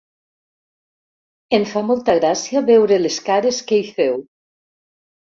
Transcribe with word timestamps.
Em 1.57 1.67
fa 1.73 1.83
molta 1.89 2.15
gràcia 2.19 2.63
veure 2.69 2.97
les 3.01 3.17
cares 3.27 3.59
que 3.73 3.79
hi 3.81 3.83
feu. 3.99 4.17